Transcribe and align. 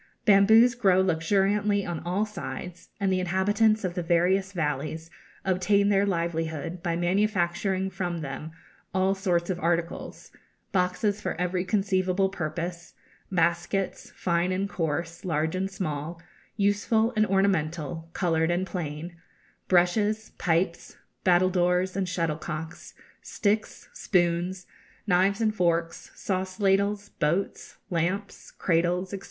Bamboos 0.25 0.73
grow 0.73 0.99
luxuriantly 0.99 1.85
on 1.85 1.99
all 1.99 2.25
sides, 2.25 2.89
and 2.99 3.13
the 3.13 3.19
inhabitants 3.19 3.83
of 3.83 3.93
the 3.93 4.01
various 4.01 4.51
valleys 4.51 5.11
obtain 5.45 5.89
their 5.89 6.07
livelihood 6.07 6.81
by 6.81 6.95
manufacturing 6.95 7.87
from 7.91 8.21
them 8.21 8.51
all 8.95 9.13
sorts 9.13 9.51
of 9.51 9.59
articles: 9.59 10.31
boxes 10.71 11.21
for 11.21 11.39
every 11.39 11.63
conceivable 11.63 12.29
purpose; 12.29 12.95
baskets, 13.31 14.09
fine 14.15 14.51
and 14.51 14.69
coarse, 14.69 15.23
large 15.23 15.53
and 15.55 15.69
small, 15.69 16.19
useful 16.57 17.13
and 17.15 17.27
ornamental, 17.27 18.09
coloured 18.13 18.49
and 18.49 18.65
plain; 18.65 19.15
brushes, 19.67 20.31
pipes, 20.39 20.97
battledores 21.23 21.95
and 21.95 22.09
shuttlecocks, 22.09 22.95
sticks, 23.21 23.87
spoons, 23.93 24.65
knives 25.05 25.39
and 25.41 25.53
forks, 25.53 26.09
sauce 26.15 26.59
ladles, 26.59 27.09
boats, 27.19 27.77
lamps, 27.91 28.49
cradles, 28.49 29.11
&c. 29.11 29.19